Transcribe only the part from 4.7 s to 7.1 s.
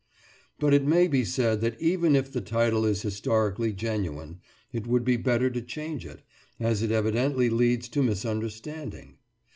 it would be better to change it, as it